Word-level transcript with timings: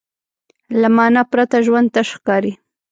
له 0.79 0.87
معنی 0.95 1.21
پرته 1.31 1.57
ژوند 1.65 1.87
تش 1.95 2.07
ښکاري. 2.17 2.53